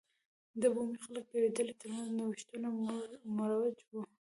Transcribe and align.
د 0.61 0.63
بومي 0.73 0.97
خلکو 1.05 1.31
د 1.31 1.35
یوې 1.39 1.49
ډلې 1.57 1.73
ترمنځ 1.79 2.09
نوښتونه 2.17 2.67
مروج 3.37 3.77
و. 3.91 3.93